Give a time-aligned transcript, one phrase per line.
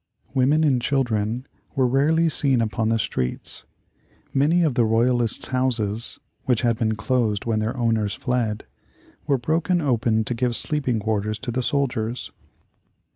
[0.33, 1.45] Women and children
[1.75, 3.65] were rarely seen upon the streets.
[4.33, 8.65] Many of the royalists' houses, which had been closed when their owners fled,
[9.27, 12.31] were broken open to give sleeping quarters to the soldiers.